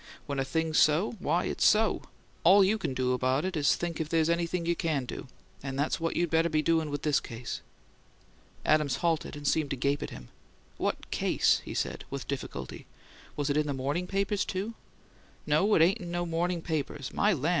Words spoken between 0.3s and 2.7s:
a thing's so, why, it's so. All